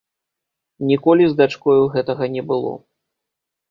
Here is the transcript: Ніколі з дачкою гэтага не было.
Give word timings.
Ніколі 0.93 1.23
з 1.33 1.37
дачкою 1.43 1.79
гэтага 1.95 2.35
не 2.39 2.49
было. 2.51 2.77